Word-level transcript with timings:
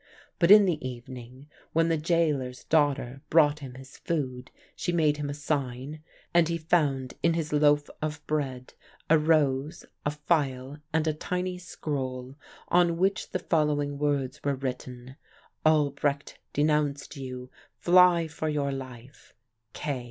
But 0.39 0.49
in 0.49 0.65
the 0.65 0.83
evening, 0.83 1.47
when 1.73 1.89
the 1.89 1.95
gaoler's 1.95 2.63
daughter 2.63 3.21
brought 3.29 3.59
him 3.59 3.75
his 3.75 3.97
food, 3.97 4.49
she 4.75 4.91
made 4.91 5.17
him 5.17 5.29
a 5.29 5.33
sign, 5.35 6.01
and 6.33 6.47
he 6.49 6.57
found 6.57 7.13
in 7.21 7.35
his 7.35 7.53
loaf 7.53 7.87
of 8.01 8.25
bread 8.25 8.73
a 9.11 9.19
rose, 9.19 9.85
a 10.03 10.09
file, 10.09 10.77
and 10.91 11.05
a 11.05 11.13
tiny 11.13 11.59
scroll, 11.59 12.33
on 12.69 12.97
which 12.97 13.29
the 13.29 13.37
following 13.37 13.99
words 13.99 14.43
were 14.43 14.55
written; 14.55 15.17
'Albrecht 15.67 16.39
denounced 16.51 17.15
you. 17.15 17.51
Fly 17.77 18.27
for 18.27 18.49
your 18.49 18.71
life. 18.71 19.35